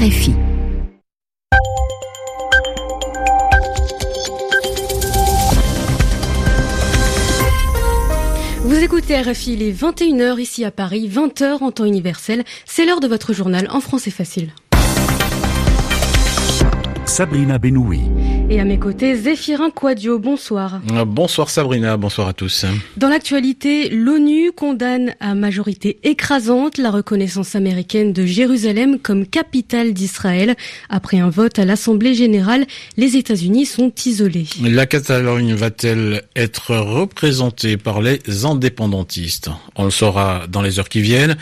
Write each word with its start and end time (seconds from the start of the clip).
Vous 0.00 0.06
écoutez 8.82 9.20
RFI, 9.20 9.52
il 9.52 9.62
est 9.62 9.72
21h 9.72 10.40
ici 10.40 10.64
à 10.64 10.70
Paris, 10.70 11.06
20h 11.06 11.62
en 11.62 11.70
temps 11.70 11.84
universel. 11.84 12.44
C'est 12.64 12.86
l'heure 12.86 13.00
de 13.00 13.08
votre 13.08 13.34
journal 13.34 13.68
en 13.70 13.80
français 13.80 14.10
facile. 14.10 14.54
Sabrina 17.10 17.58
Benoui. 17.58 18.02
Et 18.50 18.60
à 18.60 18.64
mes 18.64 18.78
côtés, 18.78 19.16
Zéphirin 19.16 19.70
Quadio, 19.70 20.20
bonsoir. 20.20 20.80
Euh, 20.92 21.04
bonsoir 21.04 21.50
Sabrina, 21.50 21.96
bonsoir 21.96 22.28
à 22.28 22.32
tous. 22.32 22.64
Dans 22.96 23.08
l'actualité, 23.08 23.88
l'ONU 23.88 24.52
condamne 24.52 25.14
à 25.18 25.34
majorité 25.34 25.98
écrasante 26.04 26.78
la 26.78 26.92
reconnaissance 26.92 27.56
américaine 27.56 28.12
de 28.12 28.24
Jérusalem 28.24 29.00
comme 29.00 29.26
capitale 29.26 29.92
d'Israël. 29.92 30.54
Après 30.88 31.18
un 31.18 31.30
vote 31.30 31.58
à 31.58 31.64
l'Assemblée 31.64 32.14
générale, 32.14 32.64
les 32.96 33.16
États-Unis 33.16 33.66
sont 33.66 33.92
isolés. 34.06 34.46
La 34.62 34.86
Catalogne 34.86 35.54
va-t-elle 35.54 36.22
être 36.36 36.76
représentée 36.76 37.76
par 37.76 38.00
les 38.02 38.20
indépendantistes? 38.44 39.50
On 39.74 39.84
le 39.84 39.90
saura 39.90 40.46
dans 40.48 40.62
les 40.62 40.78
heures 40.78 40.88
qui 40.88 41.00
viennent. 41.00 41.36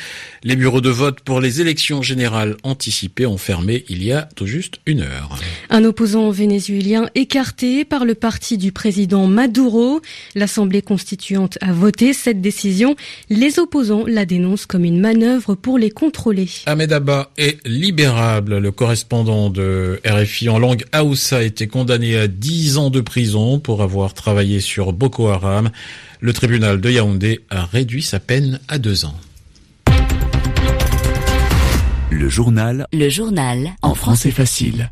Les 0.45 0.56
bureaux 0.56 0.80
de 0.80 0.91
vote 0.91 1.20
pour 1.20 1.41
les 1.41 1.61
élections 1.61 2.00
générales 2.00 2.56
anticipées 2.62 3.27
ont 3.27 3.39
fermé 3.39 3.84
il 3.91 4.03
y 4.03 4.12
a 4.12 4.28
tout 4.34 4.47
juste 4.47 4.80
une 4.87 5.03
heure. 5.03 5.39
Un 5.71 5.85
opposant 5.85 6.30
vénézuélien 6.30 7.09
écarté 7.15 7.85
par 7.85 8.05
le 8.05 8.15
parti 8.15 8.59
du 8.59 8.73
président 8.73 9.27
Maduro. 9.27 10.01
L'Assemblée 10.34 10.83
constituante 10.83 11.59
a 11.61 11.73
voté 11.73 12.12
cette 12.12 12.41
décision. 12.41 12.97
Les 13.31 13.59
opposants 13.59 14.05
la 14.07 14.25
dénoncent 14.25 14.67
comme 14.67 14.84
une 14.84 15.01
manœuvre 15.01 15.55
pour 15.55 15.79
les 15.79 15.91
contrôler. 15.91 16.48
Ahmed 16.67 16.93
Abba 16.93 17.31
est 17.37 17.59
libérable. 17.67 18.59
Le 18.59 18.71
correspondant 18.73 19.51
de 19.51 20.01
RFI 20.07 20.48
en 20.48 20.59
langue 20.59 20.84
Haoussa 20.93 21.39
a 21.39 21.43
été 21.43 21.67
condamné 21.67 22.17
à 22.17 22.29
10 22.29 22.78
ans 22.78 22.91
de 22.91 23.00
prison 23.00 23.59
pour 23.59 23.83
avoir 23.83 24.15
travaillé 24.15 24.61
sur 24.61 24.93
Boko 24.93 25.28
Haram. 25.28 25.70
Le 26.20 26.33
tribunal 26.33 26.81
de 26.81 26.91
Yaoundé 26.91 27.41
a 27.50 27.65
réduit 27.65 28.03
sa 28.03 28.19
peine 28.19 28.61
à 28.69 28.78
deux 28.78 29.05
ans. 29.05 29.15
Le 32.11 32.28
journal. 32.28 32.87
Le 32.93 33.09
journal. 33.09 33.70
En 33.83 33.95
français 33.95 34.31
facile. 34.31 34.91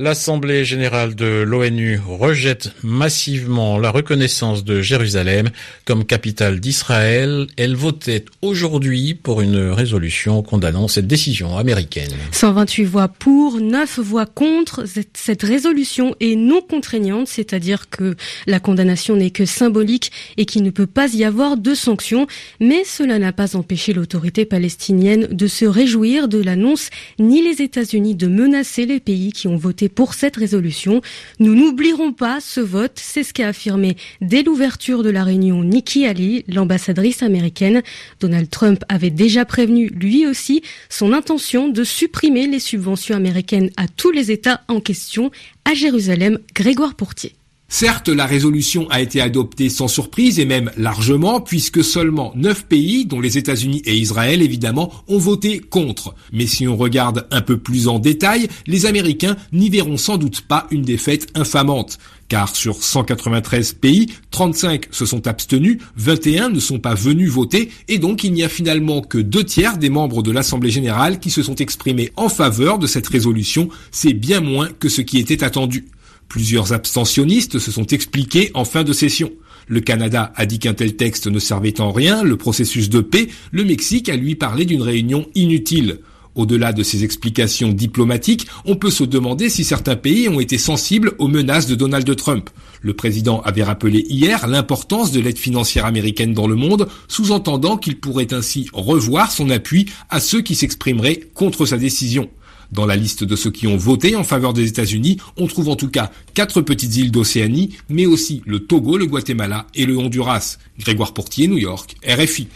L'Assemblée 0.00 0.64
générale 0.64 1.14
de 1.14 1.42
l'ONU 1.42 2.00
rejette 2.08 2.70
massivement 2.82 3.76
la 3.76 3.90
reconnaissance 3.90 4.64
de 4.64 4.80
Jérusalem 4.80 5.50
comme 5.84 6.06
capitale 6.06 6.58
d'Israël. 6.58 7.46
Elle 7.58 7.76
votait 7.76 8.24
aujourd'hui 8.40 9.12
pour 9.12 9.42
une 9.42 9.58
résolution 9.58 10.42
condamnant 10.42 10.88
cette 10.88 11.06
décision 11.06 11.58
américaine. 11.58 12.12
128 12.32 12.84
voix 12.84 13.08
pour, 13.08 13.60
9 13.60 14.00
voix 14.00 14.24
contre. 14.24 14.84
Cette 15.12 15.42
résolution 15.42 16.16
est 16.18 16.34
non 16.34 16.62
contraignante, 16.62 17.28
c'est-à-dire 17.28 17.90
que 17.90 18.16
la 18.46 18.58
condamnation 18.58 19.16
n'est 19.16 19.30
que 19.30 19.44
symbolique 19.44 20.12
et 20.38 20.46
qu'il 20.46 20.62
ne 20.62 20.70
peut 20.70 20.86
pas 20.86 21.12
y 21.12 21.24
avoir 21.24 21.58
de 21.58 21.74
sanctions. 21.74 22.26
Mais 22.58 22.84
cela 22.84 23.18
n'a 23.18 23.34
pas 23.34 23.54
empêché 23.54 23.92
l'autorité 23.92 24.46
palestinienne 24.46 25.26
de 25.30 25.46
se 25.46 25.66
réjouir 25.66 26.26
de 26.26 26.42
l'annonce, 26.42 26.88
ni 27.18 27.42
les 27.42 27.60
États-Unis 27.60 28.14
de 28.14 28.28
menacer 28.28 28.86
les 28.86 29.00
pays 29.00 29.34
qui 29.34 29.46
ont 29.46 29.58
voté 29.58 29.89
pour 29.90 30.14
cette 30.14 30.36
résolution. 30.36 31.02
Nous 31.38 31.54
n'oublierons 31.54 32.12
pas 32.12 32.40
ce 32.40 32.60
vote, 32.60 32.96
c'est 32.96 33.22
ce 33.22 33.34
qu'a 33.34 33.48
affirmé 33.48 33.96
dès 34.20 34.42
l'ouverture 34.42 35.02
de 35.02 35.10
la 35.10 35.24
réunion 35.24 35.62
Nikki 35.62 36.06
Haley, 36.06 36.44
l'ambassadrice 36.48 37.22
américaine. 37.22 37.82
Donald 38.20 38.48
Trump 38.48 38.84
avait 38.88 39.10
déjà 39.10 39.44
prévenu 39.44 39.88
lui 39.88 40.26
aussi 40.26 40.62
son 40.88 41.12
intention 41.12 41.68
de 41.68 41.84
supprimer 41.84 42.46
les 42.46 42.60
subventions 42.60 43.16
américaines 43.16 43.70
à 43.76 43.88
tous 43.88 44.10
les 44.10 44.30
États 44.30 44.62
en 44.68 44.80
question. 44.80 45.30
À 45.64 45.74
Jérusalem, 45.74 46.38
Grégoire 46.54 46.94
Pourtier. 46.94 47.34
Certes, 47.72 48.08
la 48.08 48.26
résolution 48.26 48.90
a 48.90 49.00
été 49.00 49.20
adoptée 49.20 49.68
sans 49.68 49.86
surprise 49.86 50.40
et 50.40 50.44
même 50.44 50.72
largement, 50.76 51.40
puisque 51.40 51.84
seulement 51.84 52.32
neuf 52.34 52.66
pays, 52.66 53.06
dont 53.06 53.20
les 53.20 53.38
États-Unis 53.38 53.80
et 53.86 53.94
Israël 53.94 54.42
évidemment, 54.42 54.92
ont 55.06 55.18
voté 55.18 55.60
contre. 55.60 56.16
Mais 56.32 56.48
si 56.48 56.66
on 56.66 56.76
regarde 56.76 57.28
un 57.30 57.40
peu 57.42 57.58
plus 57.58 57.86
en 57.86 58.00
détail, 58.00 58.48
les 58.66 58.86
Américains 58.86 59.36
n'y 59.52 59.70
verront 59.70 59.96
sans 59.96 60.18
doute 60.18 60.40
pas 60.40 60.66
une 60.72 60.82
défaite 60.82 61.28
infamante. 61.36 61.98
Car 62.28 62.56
sur 62.56 62.82
193 62.82 63.74
pays, 63.74 64.08
35 64.32 64.88
se 64.90 65.06
sont 65.06 65.28
abstenus, 65.28 65.78
21 65.96 66.48
ne 66.48 66.58
sont 66.58 66.80
pas 66.80 66.94
venus 66.94 67.30
voter, 67.30 67.70
et 67.86 67.98
donc 67.98 68.24
il 68.24 68.32
n'y 68.32 68.42
a 68.42 68.48
finalement 68.48 69.00
que 69.00 69.18
deux 69.18 69.44
tiers 69.44 69.78
des 69.78 69.90
membres 69.90 70.24
de 70.24 70.32
l'Assemblée 70.32 70.70
générale 70.70 71.20
qui 71.20 71.30
se 71.30 71.44
sont 71.44 71.54
exprimés 71.54 72.10
en 72.16 72.28
faveur 72.28 72.80
de 72.80 72.88
cette 72.88 73.06
résolution. 73.06 73.68
C'est 73.92 74.12
bien 74.12 74.40
moins 74.40 74.68
que 74.80 74.88
ce 74.88 75.02
qui 75.02 75.18
était 75.18 75.44
attendu. 75.44 75.86
Plusieurs 76.30 76.72
abstentionnistes 76.72 77.58
se 77.58 77.72
sont 77.72 77.86
expliqués 77.86 78.52
en 78.54 78.64
fin 78.64 78.84
de 78.84 78.92
session. 78.92 79.32
Le 79.66 79.80
Canada 79.80 80.32
a 80.36 80.46
dit 80.46 80.60
qu'un 80.60 80.74
tel 80.74 80.94
texte 80.94 81.26
ne 81.26 81.40
servait 81.40 81.80
en 81.80 81.90
rien, 81.90 82.22
le 82.22 82.36
processus 82.36 82.88
de 82.88 83.00
paix, 83.00 83.26
le 83.50 83.64
Mexique 83.64 84.08
a 84.08 84.14
lui 84.14 84.36
parlé 84.36 84.64
d'une 84.64 84.80
réunion 84.80 85.26
inutile. 85.34 85.98
Au-delà 86.36 86.72
de 86.72 86.84
ces 86.84 87.02
explications 87.02 87.72
diplomatiques, 87.72 88.46
on 88.64 88.76
peut 88.76 88.92
se 88.92 89.02
demander 89.02 89.48
si 89.48 89.64
certains 89.64 89.96
pays 89.96 90.28
ont 90.28 90.38
été 90.38 90.56
sensibles 90.56 91.14
aux 91.18 91.26
menaces 91.26 91.66
de 91.66 91.74
Donald 91.74 92.14
Trump. 92.14 92.48
Le 92.80 92.94
président 92.94 93.40
avait 93.40 93.64
rappelé 93.64 94.06
hier 94.08 94.46
l'importance 94.46 95.10
de 95.10 95.18
l'aide 95.18 95.36
financière 95.36 95.84
américaine 95.84 96.32
dans 96.32 96.46
le 96.46 96.54
monde, 96.54 96.86
sous-entendant 97.08 97.76
qu'il 97.76 97.98
pourrait 97.98 98.32
ainsi 98.32 98.68
revoir 98.72 99.32
son 99.32 99.50
appui 99.50 99.86
à 100.10 100.20
ceux 100.20 100.42
qui 100.42 100.54
s'exprimeraient 100.54 101.18
contre 101.34 101.66
sa 101.66 101.76
décision. 101.76 102.30
Dans 102.72 102.86
la 102.86 102.96
liste 102.96 103.24
de 103.24 103.36
ceux 103.36 103.50
qui 103.50 103.66
ont 103.66 103.76
voté 103.76 104.14
en 104.14 104.24
faveur 104.24 104.52
des 104.52 104.68
États-Unis, 104.68 105.18
on 105.36 105.46
trouve 105.46 105.68
en 105.68 105.76
tout 105.76 105.88
cas 105.88 106.10
quatre 106.34 106.60
petites 106.60 106.96
îles 106.96 107.10
d'Océanie, 107.10 107.76
mais 107.88 108.06
aussi 108.06 108.42
le 108.46 108.60
Togo, 108.60 108.96
le 108.96 109.06
Guatemala 109.06 109.66
et 109.74 109.86
le 109.86 109.98
Honduras. 109.98 110.58
Grégoire 110.78 111.12
Portier, 111.12 111.48
New 111.48 111.58
York, 111.58 111.96
RFI. 112.06 112.48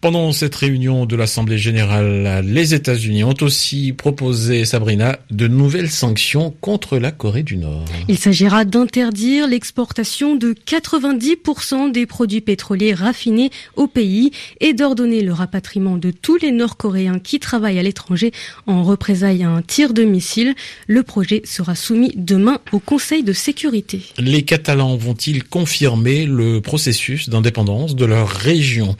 Pendant 0.00 0.30
cette 0.30 0.54
réunion 0.54 1.06
de 1.06 1.16
l'Assemblée 1.16 1.58
générale, 1.58 2.44
les 2.46 2.72
États-Unis 2.72 3.24
ont 3.24 3.34
aussi 3.40 3.92
proposé, 3.92 4.64
Sabrina, 4.64 5.18
de 5.32 5.48
nouvelles 5.48 5.90
sanctions 5.90 6.54
contre 6.60 6.98
la 6.98 7.10
Corée 7.10 7.42
du 7.42 7.56
Nord. 7.56 7.84
Il 8.06 8.16
s'agira 8.16 8.64
d'interdire 8.64 9.48
l'exportation 9.48 10.36
de 10.36 10.54
90% 10.54 11.90
des 11.90 12.06
produits 12.06 12.40
pétroliers 12.40 12.94
raffinés 12.94 13.50
au 13.74 13.88
pays 13.88 14.30
et 14.60 14.72
d'ordonner 14.72 15.20
le 15.20 15.32
rapatriement 15.32 15.96
de 15.96 16.12
tous 16.12 16.36
les 16.36 16.52
Nord-Coréens 16.52 17.18
qui 17.18 17.40
travaillent 17.40 17.80
à 17.80 17.82
l'étranger 17.82 18.30
en 18.68 18.84
représailles 18.84 19.42
à 19.42 19.50
un 19.50 19.62
tir 19.62 19.94
de 19.94 20.04
missile. 20.04 20.54
Le 20.86 21.02
projet 21.02 21.42
sera 21.44 21.74
soumis 21.74 22.12
demain 22.14 22.60
au 22.70 22.78
Conseil 22.78 23.24
de 23.24 23.32
sécurité. 23.32 24.02
Les 24.16 24.42
Catalans 24.42 24.96
vont-ils 24.96 25.42
confirmer 25.42 26.24
le 26.24 26.60
processus 26.60 27.28
d'indépendance 27.28 27.96
de 27.96 28.04
leur 28.04 28.28
région? 28.28 28.96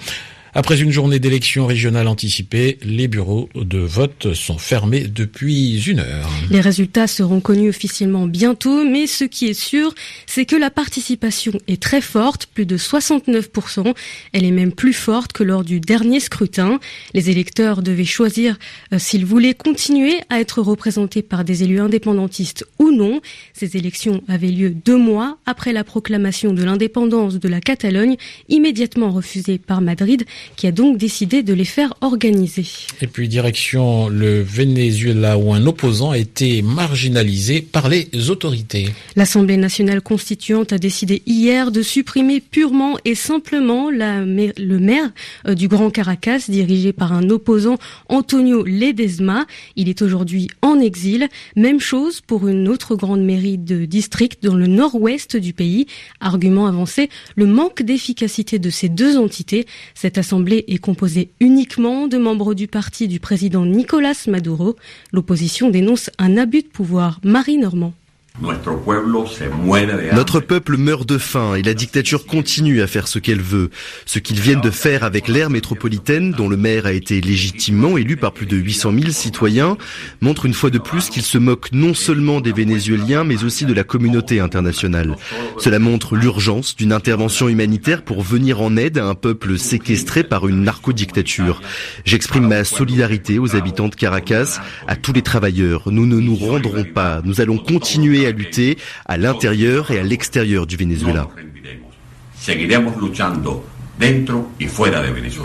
Après 0.59 0.81
une 0.81 0.91
journée 0.91 1.21
d'élection 1.21 1.67
régionale 1.67 2.09
anticipée, 2.09 2.79
les 2.83 3.07
bureaux 3.07 3.49
de 3.55 3.79
vote 3.79 4.35
sont 4.35 4.59
fermés 4.59 5.03
depuis 5.03 5.81
une 5.87 6.01
heure. 6.01 6.29
Les 6.51 6.61
résultats 6.61 7.07
seront 7.07 7.41
connus 7.41 7.69
officiellement 7.69 8.27
bientôt, 8.27 8.85
mais 8.85 9.07
ce 9.07 9.23
qui 9.23 9.47
est 9.47 9.55
sûr, 9.55 9.95
c'est 10.27 10.47
que 10.47 10.57
la 10.57 10.71
participation 10.71 11.53
est 11.69 11.81
très 11.81 12.01
forte, 12.01 12.47
plus 12.47 12.67
de 12.67 12.77
69%. 12.77 13.95
Elle 14.33 14.45
est 14.45 14.51
même 14.51 14.73
plus 14.73 14.95
forte 14.95 15.33
que 15.33 15.45
lors 15.45 15.63
du 15.63 15.79
dernier 15.79 16.19
scrutin. 16.19 16.81
Les 17.15 17.31
électeurs 17.31 17.81
devaient 17.81 18.05
choisir 18.05 18.59
euh, 18.93 18.99
s'ils 18.99 19.27
voulaient 19.27 19.55
continuer 19.55 20.17
à 20.29 20.41
être 20.41 20.61
représentés 20.61 21.23
par 21.23 21.45
des 21.45 21.63
élus 21.63 21.79
indépendantistes 21.79 22.67
ou 22.81 22.91
non. 22.91 23.21
Ces 23.53 23.77
élections 23.77 24.25
avaient 24.27 24.49
lieu 24.49 24.71
deux 24.71 24.99
mois 24.99 25.39
après 25.47 25.73
la 25.73 25.85
proclamation 25.85 26.53
de 26.53 26.65
l'indépendance 26.65 27.39
de 27.39 27.49
la 27.49 27.61
Catalogne, 27.61 28.17
immédiatement 28.49 29.13
refusée 29.13 29.59
par 29.59 29.81
Madrid 29.83 30.25
qui 30.57 30.67
a 30.67 30.73
donc 30.73 30.99
décidé 30.99 31.43
de 31.43 31.53
les 31.55 31.65
faire 31.65 31.95
organiser. 32.01 32.67
Et 33.01 33.07
puis 33.07 33.29
direction 33.29 34.09
le 34.09 34.43
Venezuela 34.43 35.39
où 35.39 35.53
un 35.53 35.67
opposant 35.67 36.11
a 36.11 36.19
été 36.19 36.63
marginalisé 36.63 37.61
par 37.63 37.89
les 37.89 38.09
autorités. 38.31 38.89
L'Assemblée 39.17 39.57
nationale 39.57 40.01
constituante 40.01 40.73
a 40.73 40.79
décidé 40.79 41.23
hier 41.27 41.71
de 41.71 41.83
supprimer 41.83 42.41
purement 42.41 42.97
et 43.05 43.15
simplement 43.15 43.91
la, 43.91 44.21
le 44.25 44.79
maire 44.79 45.11
euh, 45.47 45.55
du 45.55 45.69
Grand 45.69 45.91
Caracas 45.91 46.45
dirigé 46.49 46.93
par 46.93 47.13
un 47.13 47.31
opposant 47.31 47.77
Antonio 48.09 48.65
Ledesma. 48.65 49.47
Il 49.77 49.89
est 49.89 50.03
aujourd'hui 50.03 50.49
en 50.63 50.81
exil. 50.81 51.29
Même 51.57 51.81
chose 51.81 52.21
pour 52.21 52.49
une 52.49 52.69
autre 52.69 52.97
grande 52.97 53.23
mairie 53.23 53.59
de 53.59 53.85
district 53.85 54.43
dans 54.43 54.55
le 54.55 54.67
nord-ouest 54.67 55.37
du 55.37 55.53
pays. 55.53 55.87
Argument 56.21 56.67
avancé, 56.67 57.09
le 57.37 57.47
manque 57.47 57.83
d'efficacité 57.83 58.59
de 58.59 58.71
ces 58.71 58.89
deux 58.89 59.17
entités. 59.17 59.67
Cette 59.95 60.19
L'Assemblée 60.29 60.67
est 60.69 60.77
composée 60.77 61.31
uniquement 61.41 62.07
de 62.07 62.19
membres 62.19 62.53
du 62.53 62.67
parti 62.67 63.09
du 63.09 63.19
président 63.19 63.65
Nicolas 63.65 64.13
Maduro. 64.27 64.77
L'opposition 65.11 65.71
dénonce 65.71 66.11
un 66.19 66.37
abus 66.37 66.61
de 66.61 66.69
pouvoir. 66.69 67.19
Marie 67.25 67.57
Normand. 67.57 67.95
Notre 68.41 70.41
peuple 70.41 70.77
meurt 70.77 71.09
de 71.09 71.19
faim 71.19 71.57
et 71.57 71.63
la 71.63 71.75
dictature 71.75 72.25
continue 72.25 72.83
à 72.83 72.87
faire 72.87 73.09
ce 73.09 73.19
qu'elle 73.19 73.41
veut. 73.41 73.71
Ce 74.07 74.21
qu'ils 74.21 74.39
viennent 74.39 74.61
de 74.61 74.71
faire 74.71 75.03
avec 75.03 75.27
l'aire 75.27 75.51
métropolitaine, 75.51 76.31
dont 76.31 76.49
le 76.49 76.57
maire 76.57 76.87
a 76.87 76.93
été 76.93 77.21
légitimement 77.21 77.99
élu 77.99 78.17
par 78.17 78.33
plus 78.33 78.47
de 78.47 78.57
800 78.57 78.93
000 78.93 79.11
citoyens, 79.11 79.77
montre 80.21 80.47
une 80.47 80.55
fois 80.55 80.71
de 80.71 80.79
plus 80.79 81.11
qu'ils 81.11 81.23
se 81.23 81.37
moquent 81.37 81.73
non 81.73 81.95
seulement 81.95 82.41
des 82.41 82.53
Vénézuéliens, 82.53 83.25
mais 83.25 83.43
aussi 83.43 83.65
de 83.65 83.75
la 83.75 83.83
communauté 83.83 84.39
internationale. 84.39 85.17
Cela 85.59 85.81
montre 85.81 86.15
l'urgence 86.15 86.77
d'une 86.77 86.93
intervention 86.93 87.49
humanitaire 87.49 88.03
pour 88.03 88.23
venir 88.23 88.61
en 88.61 88.77
aide 88.77 88.99
à 88.99 89.07
un 89.07 89.17
peuple 89.17 89.59
séquestré 89.59 90.23
par 90.23 90.47
une 90.47 90.63
narcodictature. 90.63 91.61
J'exprime 92.05 92.47
ma 92.47 92.63
solidarité 92.63 93.41
aux 93.41 93.57
habitants 93.57 93.89
de 93.89 93.97
Caracas, 93.97 94.61
à 94.87 94.95
tous 94.95 95.13
les 95.13 95.23
travailleurs. 95.23 95.91
Nous 95.91 96.07
ne 96.07 96.21
nous 96.21 96.37
rendrons 96.37 96.85
pas. 96.85 97.21
Nous 97.25 97.41
allons 97.41 97.59
continuer 97.59 98.28
à 98.29 98.31
lutter 98.31 98.79
à 99.07 99.17
l'intérieur 99.17 99.91
et 99.91 99.99
à 99.99 100.03
l'extérieur 100.03 100.67
du 100.67 100.77
Venezuela. 100.77 101.29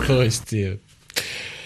Restez 0.08 0.78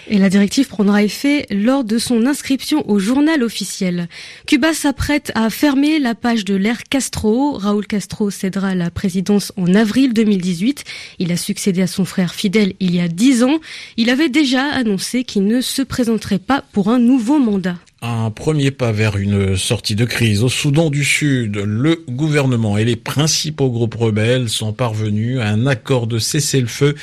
et 0.09 0.17
la 0.17 0.29
directive 0.29 0.67
prendra 0.67 1.03
effet 1.03 1.45
lors 1.51 1.83
de 1.83 1.97
son 1.97 2.25
inscription 2.25 2.89
au 2.89 2.99
journal 2.99 3.43
officiel. 3.43 4.09
Cuba 4.47 4.73
s'apprête 4.73 5.31
à 5.35 5.49
fermer 5.49 5.99
la 5.99 6.15
page 6.15 6.45
de 6.45 6.55
l'ère 6.55 6.83
Castro. 6.83 7.53
Raúl 7.53 7.85
Castro 7.85 8.31
cédera 8.31 8.75
la 8.75 8.89
présidence 8.89 9.53
en 9.55 9.73
avril 9.75 10.13
2018. 10.13 10.83
Il 11.19 11.31
a 11.31 11.37
succédé 11.37 11.81
à 11.83 11.87
son 11.87 12.05
frère 12.05 12.33
Fidel 12.33 12.73
il 12.79 12.95
y 12.95 12.99
a 12.99 13.07
dix 13.07 13.43
ans. 13.43 13.59
Il 13.97 14.09
avait 14.09 14.29
déjà 14.29 14.63
annoncé 14.63 15.23
qu'il 15.23 15.45
ne 15.45 15.61
se 15.61 15.83
présenterait 15.83 16.39
pas 16.39 16.63
pour 16.71 16.89
un 16.89 16.99
nouveau 16.99 17.39
mandat. 17.39 17.77
Un 18.01 18.31
premier 18.31 18.71
pas 18.71 18.93
vers 18.93 19.17
une 19.17 19.57
sortie 19.57 19.95
de 19.95 20.05
crise. 20.05 20.41
Au 20.41 20.47
Soudan 20.47 20.89
du 20.89 21.03
Sud, 21.03 21.57
le 21.57 22.01
gouvernement 22.07 22.77
et 22.77 22.85
les 22.85 22.95
principaux 22.95 23.69
groupes 23.69 23.95
rebelles 23.95 24.47
sont 24.47 24.71
parvenus 24.71 25.39
à 25.41 25.49
un 25.49 25.65
accord 25.65 26.07
de 26.07 26.17
cessez-le-feu 26.17 26.95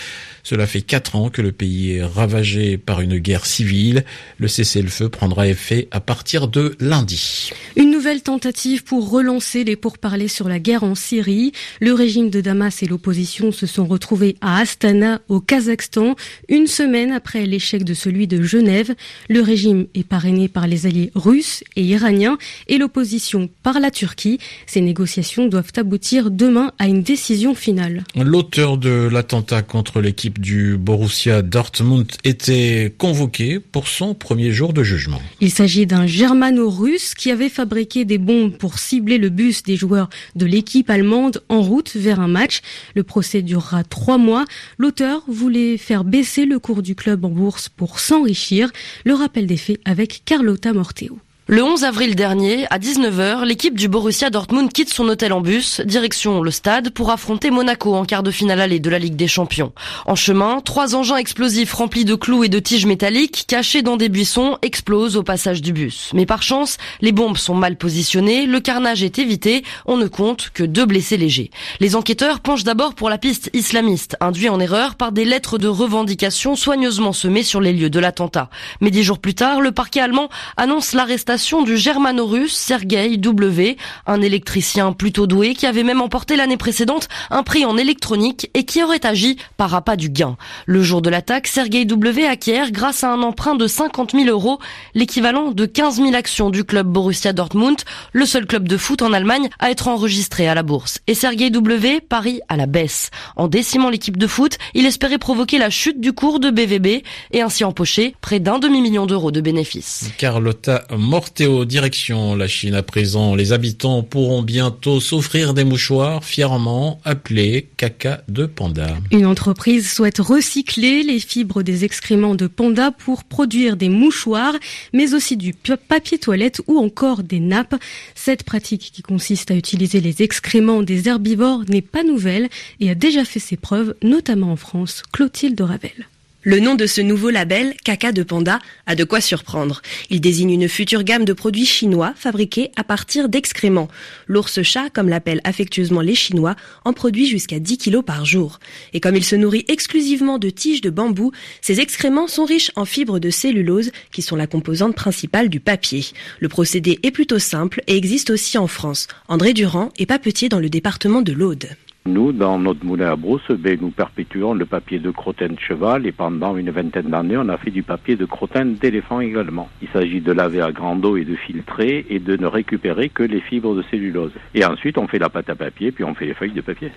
cela 0.46 0.68
fait 0.68 0.80
quatre 0.80 1.16
ans 1.16 1.28
que 1.28 1.42
le 1.42 1.50
pays 1.50 1.96
est 1.96 2.04
ravagé 2.04 2.78
par 2.78 3.00
une 3.00 3.18
guerre 3.18 3.46
civile. 3.46 4.04
Le 4.38 4.46
cessez-le-feu 4.46 5.08
prendra 5.08 5.48
effet 5.48 5.88
à 5.90 5.98
partir 5.98 6.46
de 6.46 6.76
lundi. 6.78 7.50
Une 7.74 7.90
nouvelle 7.90 8.22
tentative 8.22 8.84
pour 8.84 9.10
relancer 9.10 9.64
les 9.64 9.74
pourparlers 9.74 10.28
sur 10.28 10.48
la 10.48 10.60
guerre 10.60 10.84
en 10.84 10.94
Syrie. 10.94 11.50
Le 11.80 11.92
régime 11.94 12.30
de 12.30 12.40
Damas 12.40 12.84
et 12.84 12.86
l'opposition 12.86 13.50
se 13.50 13.66
sont 13.66 13.86
retrouvés 13.86 14.36
à 14.40 14.60
Astana, 14.60 15.20
au 15.28 15.40
Kazakhstan, 15.40 16.14
une 16.48 16.68
semaine 16.68 17.10
après 17.10 17.44
l'échec 17.44 17.82
de 17.82 17.94
celui 17.94 18.28
de 18.28 18.40
Genève. 18.40 18.94
Le 19.28 19.40
régime 19.40 19.88
est 19.94 20.06
parrainé 20.06 20.46
par 20.46 20.68
les 20.68 20.85
alliés 20.86 21.10
russes 21.14 21.62
et 21.76 21.82
iraniens 21.82 22.38
et 22.68 22.78
l'opposition 22.78 23.50
par 23.62 23.80
la 23.80 23.90
Turquie. 23.90 24.38
Ces 24.66 24.80
négociations 24.80 25.46
doivent 25.46 25.72
aboutir 25.76 26.30
demain 26.30 26.72
à 26.78 26.86
une 26.86 27.02
décision 27.02 27.54
finale. 27.54 28.04
L'auteur 28.14 28.78
de 28.78 29.08
l'attentat 29.10 29.62
contre 29.62 30.00
l'équipe 30.00 30.40
du 30.40 30.76
Borussia 30.78 31.42
Dortmund 31.42 32.06
était 32.24 32.94
convoqué 32.96 33.60
pour 33.60 33.88
son 33.88 34.14
premier 34.14 34.52
jour 34.52 34.72
de 34.72 34.82
jugement. 34.82 35.20
Il 35.40 35.50
s'agit 35.50 35.86
d'un 35.86 36.06
germano-russe 36.06 37.14
qui 37.14 37.30
avait 37.30 37.48
fabriqué 37.48 38.04
des 38.04 38.18
bombes 38.18 38.56
pour 38.56 38.78
cibler 38.78 39.18
le 39.18 39.28
bus 39.28 39.62
des 39.62 39.76
joueurs 39.76 40.08
de 40.34 40.46
l'équipe 40.46 40.88
allemande 40.90 41.42
en 41.48 41.60
route 41.60 41.94
vers 41.96 42.20
un 42.20 42.28
match. 42.28 42.60
Le 42.94 43.02
procès 43.02 43.42
durera 43.42 43.84
trois 43.84 44.18
mois. 44.18 44.44
L'auteur 44.78 45.22
voulait 45.28 45.76
faire 45.76 46.04
baisser 46.04 46.46
le 46.46 46.58
cours 46.58 46.82
du 46.82 46.94
club 46.94 47.24
en 47.24 47.30
bourse 47.30 47.68
pour 47.68 47.98
s'enrichir. 47.98 48.70
Le 49.04 49.14
rappel 49.14 49.46
des 49.46 49.56
faits 49.56 49.80
avec 49.84 50.22
Carlotta 50.24 50.72
Morteo. 50.76 51.18
Le 51.48 51.62
11 51.62 51.84
avril 51.84 52.16
dernier, 52.16 52.66
à 52.70 52.80
19h, 52.80 53.44
l'équipe 53.44 53.78
du 53.78 53.86
Borussia 53.86 54.30
Dortmund 54.30 54.72
quitte 54.72 54.92
son 54.92 55.08
hôtel 55.08 55.32
en 55.32 55.40
bus, 55.40 55.80
direction 55.82 56.42
le 56.42 56.50
stade, 56.50 56.90
pour 56.90 57.12
affronter 57.12 57.52
Monaco 57.52 57.94
en 57.94 58.04
quart 58.04 58.24
de 58.24 58.32
finale 58.32 58.60
allée 58.60 58.80
de 58.80 58.90
la 58.90 58.98
Ligue 58.98 59.14
des 59.14 59.28
Champions. 59.28 59.72
En 60.06 60.16
chemin, 60.16 60.60
trois 60.60 60.96
engins 60.96 61.18
explosifs 61.18 61.72
remplis 61.72 62.04
de 62.04 62.16
clous 62.16 62.42
et 62.42 62.48
de 62.48 62.58
tiges 62.58 62.84
métalliques, 62.84 63.44
cachés 63.46 63.82
dans 63.82 63.96
des 63.96 64.08
buissons, 64.08 64.58
explosent 64.60 65.16
au 65.16 65.22
passage 65.22 65.62
du 65.62 65.72
bus. 65.72 66.10
Mais 66.14 66.26
par 66.26 66.42
chance, 66.42 66.78
les 67.00 67.12
bombes 67.12 67.36
sont 67.36 67.54
mal 67.54 67.76
positionnées, 67.76 68.46
le 68.46 68.58
carnage 68.58 69.04
est 69.04 69.20
évité, 69.20 69.62
on 69.84 69.98
ne 69.98 70.08
compte 70.08 70.50
que 70.52 70.64
deux 70.64 70.84
blessés 70.84 71.16
légers. 71.16 71.52
Les 71.78 71.94
enquêteurs 71.94 72.40
penchent 72.40 72.64
d'abord 72.64 72.96
pour 72.96 73.08
la 73.08 73.18
piste 73.18 73.50
islamiste, 73.52 74.16
induit 74.18 74.48
en 74.48 74.58
erreur 74.58 74.96
par 74.96 75.12
des 75.12 75.24
lettres 75.24 75.58
de 75.58 75.68
revendication 75.68 76.56
soigneusement 76.56 77.12
semées 77.12 77.44
sur 77.44 77.60
les 77.60 77.72
lieux 77.72 77.88
de 77.88 78.00
l'attentat. 78.00 78.50
Mais 78.80 78.90
dix 78.90 79.04
jours 79.04 79.20
plus 79.20 79.36
tard, 79.36 79.60
le 79.60 79.70
parquet 79.70 80.00
allemand 80.00 80.28
annonce 80.56 80.92
l'arrestation 80.92 81.35
du 81.36 81.76
germano-russe 81.76 82.54
Sergei 82.54 83.18
W, 83.18 83.76
un 84.06 84.22
électricien 84.22 84.92
plutôt 84.92 85.26
doué 85.26 85.54
qui 85.54 85.66
avait 85.66 85.82
même 85.82 86.00
emporté 86.00 86.34
l'année 86.34 86.56
précédente 86.56 87.08
un 87.30 87.42
prix 87.42 87.66
en 87.66 87.76
électronique 87.76 88.50
et 88.54 88.64
qui 88.64 88.82
aurait 88.82 89.04
agi 89.04 89.36
par 89.58 89.74
appât 89.74 89.96
du 89.96 90.08
gain. 90.08 90.38
Le 90.64 90.82
jour 90.82 91.02
de 91.02 91.10
l'attaque, 91.10 91.46
Sergei 91.46 91.84
W 91.84 92.26
acquiert, 92.26 92.72
grâce 92.72 93.04
à 93.04 93.10
un 93.10 93.22
emprunt 93.22 93.54
de 93.54 93.66
50 93.66 94.12
000 94.12 94.24
euros, 94.30 94.58
l'équivalent 94.94 95.52
de 95.52 95.66
15 95.66 95.96
000 95.96 96.14
actions 96.14 96.48
du 96.48 96.64
club 96.64 96.86
Borussia 96.86 97.34
Dortmund, 97.34 97.82
le 98.12 98.24
seul 98.24 98.46
club 98.46 98.66
de 98.66 98.78
foot 98.78 99.02
en 99.02 99.12
Allemagne 99.12 99.50
à 99.58 99.70
être 99.70 99.88
enregistré 99.88 100.48
à 100.48 100.54
la 100.54 100.62
bourse. 100.62 101.00
Et 101.06 101.14
Sergei 101.14 101.50
W 101.50 102.00
parie 102.00 102.40
à 102.48 102.56
la 102.56 102.66
baisse. 102.66 103.10
En 103.36 103.46
décimant 103.46 103.90
l'équipe 103.90 104.16
de 104.16 104.26
foot, 104.26 104.56
il 104.72 104.86
espérait 104.86 105.18
provoquer 105.18 105.58
la 105.58 105.68
chute 105.68 106.00
du 106.00 106.14
cours 106.14 106.40
de 106.40 106.48
BVB 106.48 107.04
et 107.32 107.42
ainsi 107.42 107.62
empocher 107.62 108.14
près 108.22 108.40
d'un 108.40 108.58
demi-million 108.58 109.04
d'euros 109.04 109.30
de 109.30 109.42
bénéfices. 109.42 110.10
Carlotta 110.16 110.86
Direction 111.34 112.34
la 112.34 112.48
Chine 112.48 112.74
à 112.74 112.82
présent. 112.82 113.34
Les 113.34 113.52
habitants 113.52 114.02
pourront 114.02 114.42
bientôt 114.42 115.00
s'offrir 115.00 115.54
des 115.54 115.64
mouchoirs 115.64 116.24
fièrement 116.24 117.00
appelés 117.04 117.68
caca 117.76 118.22
de 118.28 118.46
panda. 118.46 118.96
Une 119.10 119.26
entreprise 119.26 119.90
souhaite 119.90 120.18
recycler 120.18 121.02
les 121.02 121.20
fibres 121.20 121.62
des 121.62 121.84
excréments 121.84 122.34
de 122.34 122.46
panda 122.46 122.90
pour 122.90 123.24
produire 123.24 123.76
des 123.76 123.88
mouchoirs, 123.88 124.54
mais 124.92 125.14
aussi 125.14 125.36
du 125.36 125.52
papier 125.52 126.18
toilette 126.18 126.60
ou 126.66 126.78
encore 126.78 127.22
des 127.22 127.40
nappes. 127.40 127.76
Cette 128.14 128.44
pratique 128.44 128.90
qui 128.92 129.02
consiste 129.02 129.50
à 129.50 129.54
utiliser 129.54 130.00
les 130.00 130.22
excréments 130.22 130.82
des 130.82 131.08
herbivores 131.08 131.64
n'est 131.68 131.82
pas 131.82 132.02
nouvelle 132.02 132.48
et 132.80 132.90
a 132.90 132.94
déjà 132.94 133.24
fait 133.24 133.40
ses 133.40 133.56
preuves, 133.56 133.94
notamment 134.02 134.52
en 134.52 134.56
France. 134.56 135.02
Clotilde 135.12 135.60
Ravel. 135.60 136.06
Le 136.48 136.60
nom 136.60 136.76
de 136.76 136.86
ce 136.86 137.00
nouveau 137.00 137.30
label, 137.30 137.74
Caca 137.84 138.12
de 138.12 138.22
Panda, 138.22 138.60
a 138.86 138.94
de 138.94 139.02
quoi 139.02 139.20
surprendre. 139.20 139.82
Il 140.10 140.20
désigne 140.20 140.52
une 140.52 140.68
future 140.68 141.02
gamme 141.02 141.24
de 141.24 141.32
produits 141.32 141.66
chinois 141.66 142.14
fabriqués 142.14 142.70
à 142.76 142.84
partir 142.84 143.28
d'excréments. 143.28 143.88
L'ours 144.28 144.62
chat, 144.62 144.88
comme 144.90 145.08
l'appellent 145.08 145.40
affectueusement 145.42 146.02
les 146.02 146.14
Chinois, 146.14 146.54
en 146.84 146.92
produit 146.92 147.26
jusqu'à 147.26 147.58
10 147.58 147.78
kilos 147.78 148.04
par 148.04 148.24
jour. 148.24 148.60
Et 148.92 149.00
comme 149.00 149.16
il 149.16 149.24
se 149.24 149.34
nourrit 149.34 149.64
exclusivement 149.66 150.38
de 150.38 150.48
tiges 150.48 150.82
de 150.82 150.90
bambou, 150.90 151.32
ces 151.62 151.80
excréments 151.80 152.28
sont 152.28 152.44
riches 152.44 152.70
en 152.76 152.84
fibres 152.84 153.18
de 153.18 153.30
cellulose, 153.30 153.90
qui 154.12 154.22
sont 154.22 154.36
la 154.36 154.46
composante 154.46 154.94
principale 154.94 155.48
du 155.48 155.58
papier. 155.58 156.06
Le 156.38 156.48
procédé 156.48 157.00
est 157.02 157.10
plutôt 157.10 157.40
simple 157.40 157.82
et 157.88 157.96
existe 157.96 158.30
aussi 158.30 158.56
en 158.56 158.68
France. 158.68 159.08
André 159.26 159.52
Durand 159.52 159.88
est 159.98 160.06
papetier 160.06 160.48
dans 160.48 160.60
le 160.60 160.70
département 160.70 161.22
de 161.22 161.32
l'Aude. 161.32 161.70
Nous, 162.06 162.32
dans 162.32 162.58
notre 162.58 162.84
moulin 162.84 163.10
à 163.10 163.16
brousse, 163.16 163.50
ben, 163.50 163.76
nous 163.80 163.90
perpétuons 163.90 164.54
le 164.54 164.64
papier 164.64 165.00
de 165.00 165.10
crottin 165.10 165.48
de 165.48 165.58
cheval 165.58 166.06
et 166.06 166.12
pendant 166.12 166.56
une 166.56 166.70
vingtaine 166.70 167.10
d'années, 167.10 167.36
on 167.36 167.48
a 167.48 167.58
fait 167.58 167.72
du 167.72 167.82
papier 167.82 168.14
de 168.14 168.24
crottin 168.24 168.64
d'éléphant 168.64 169.20
également. 169.20 169.68
Il 169.82 169.88
s'agit 169.92 170.20
de 170.20 170.30
laver 170.30 170.60
à 170.60 170.70
grande 170.70 171.04
eau 171.04 171.16
et 171.16 171.24
de 171.24 171.34
filtrer 171.34 172.06
et 172.08 172.20
de 172.20 172.36
ne 172.36 172.46
récupérer 172.46 173.08
que 173.08 173.24
les 173.24 173.40
fibres 173.40 173.74
de 173.74 173.82
cellulose. 173.90 174.30
Et 174.54 174.64
ensuite, 174.64 174.98
on 174.98 175.08
fait 175.08 175.18
la 175.18 175.28
pâte 175.28 175.50
à 175.50 175.56
papier, 175.56 175.90
puis 175.90 176.04
on 176.04 176.14
fait 176.14 176.26
les 176.26 176.34
feuilles 176.34 176.52
de 176.52 176.60
papier. 176.60 176.92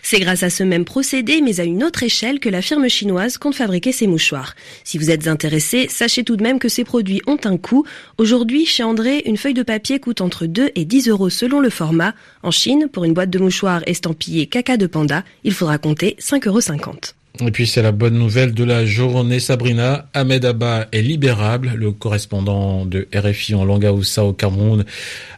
C'est 0.00 0.20
grâce 0.20 0.44
à 0.44 0.50
ce 0.50 0.62
même 0.62 0.84
procédé, 0.84 1.40
mais 1.42 1.58
à 1.58 1.64
une 1.64 1.82
autre 1.82 2.04
échelle, 2.04 2.38
que 2.38 2.48
la 2.48 2.62
firme 2.62 2.88
chinoise 2.88 3.38
compte 3.38 3.56
fabriquer 3.56 3.90
ses 3.90 4.06
mouchoirs. 4.06 4.54
Si 4.84 4.96
vous 4.96 5.10
êtes 5.10 5.26
intéressé, 5.26 5.88
sachez 5.88 6.22
tout 6.22 6.36
de 6.36 6.42
même 6.42 6.60
que 6.60 6.68
ces 6.68 6.84
produits 6.84 7.20
ont 7.26 7.38
un 7.44 7.56
coût. 7.56 7.84
Aujourd'hui, 8.16 8.64
chez 8.64 8.84
André, 8.84 9.22
une 9.26 9.36
feuille 9.36 9.54
de 9.54 9.64
papier 9.64 9.98
coûte 9.98 10.20
entre 10.20 10.46
2 10.46 10.70
et 10.76 10.84
10 10.84 11.08
euros 11.08 11.30
selon 11.30 11.58
le 11.58 11.70
format. 11.70 12.14
En 12.44 12.52
Chine, 12.52 12.88
pour 12.92 13.04
une 13.04 13.12
boîte 13.12 13.30
de 13.30 13.40
mouchoirs 13.40 13.82
estampillée 13.86 14.46
caca 14.52 14.76
de 14.76 14.86
panda, 14.86 15.24
il 15.42 15.54
faudra 15.54 15.78
compter 15.78 16.14
5,50 16.20 16.46
euros. 16.46 17.21
Et 17.40 17.50
puis 17.50 17.66
c'est 17.66 17.80
la 17.80 17.92
bonne 17.92 18.18
nouvelle 18.18 18.52
de 18.52 18.62
la 18.62 18.84
journée 18.84 19.40
Sabrina. 19.40 20.06
Ahmed 20.12 20.44
Abba 20.44 20.86
est 20.92 21.00
libérable. 21.00 21.72
Le 21.76 21.90
correspondant 21.90 22.84
de 22.84 23.08
RFI 23.14 23.54
en 23.54 23.64
langue 23.64 23.86
au 23.86 24.32
Cameroun 24.34 24.84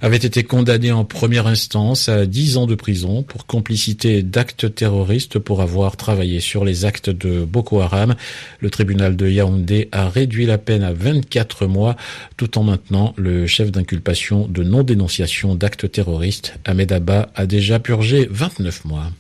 avait 0.01 0.17
été 0.17 0.43
condamné 0.43 0.91
en 0.91 1.05
première 1.05 1.47
instance 1.47 2.09
à 2.09 2.27
10 2.27 2.57
ans 2.57 2.67
de 2.67 2.75
prison 2.75 3.23
pour 3.23 3.47
complicité 3.47 4.25
d'actes 4.25 4.75
terroristes 4.75 5.39
pour 5.39 5.63
avoir 5.63 5.97
travaillé 5.97 6.41
sur 6.41 6.65
les 6.65 6.85
actes 6.85 7.11
de 7.11 7.45
Boko 7.45 7.81
Haram. 7.81 8.17
Le 8.59 8.71
tribunal 8.71 9.15
de 9.15 9.29
Yaoundé 9.29 9.89
a 9.93 10.09
réduit 10.09 10.47
la 10.47 10.59
peine 10.59 10.83
à 10.83 10.93
24 10.93 11.67
mois 11.67 11.95
tout 12.37 12.59
en 12.59 12.65
maintenant 12.65 13.15
le 13.17 13.47
chef 13.47 13.71
d'inculpation 13.71 14.49
de 14.49 14.65
non-dénonciation 14.65 15.55
d'actes 15.55 15.91
terroristes. 15.93 16.59
Ahmed 16.65 16.91
Abba 16.91 17.31
a 17.37 17.47
déjà 17.47 17.79
purgé 17.79 18.27
29 18.29 18.85
mois. 18.85 19.13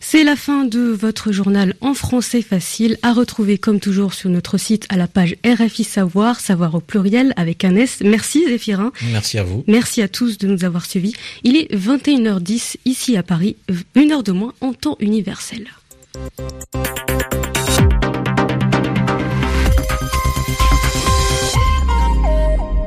C'est 0.00 0.22
la 0.22 0.36
fin 0.36 0.64
de 0.64 0.80
votre 0.80 1.32
journal 1.32 1.74
en 1.80 1.94
français 1.94 2.42
facile 2.42 2.98
à 3.02 3.12
retrouver 3.12 3.58
comme 3.58 3.80
toujours 3.80 4.14
sur 4.14 4.30
notre 4.30 4.58
site 4.58 4.86
à 4.90 4.96
la 4.96 5.08
page 5.08 5.36
RFI 5.44 5.82
Savoir, 5.82 6.40
savoir 6.40 6.74
au 6.74 6.80
pluriel 6.80 7.32
avec 7.36 7.64
un 7.64 7.74
S. 7.74 7.98
Merci 8.04 8.44
Zéphirin. 8.46 8.92
Merci 9.10 9.38
à 9.38 9.42
vous. 9.42 9.64
Merci 9.66 10.02
à 10.02 10.08
tous 10.08 10.38
de 10.38 10.46
nous 10.46 10.64
avoir 10.64 10.86
suivis. 10.86 11.14
Il 11.42 11.56
est 11.56 11.74
21h10 11.74 12.76
ici 12.84 13.16
à 13.16 13.22
Paris, 13.22 13.56
une 13.94 14.12
heure 14.12 14.22
de 14.22 14.32
moins 14.32 14.52
en 14.60 14.72
temps 14.72 14.96
universel. 15.00 15.66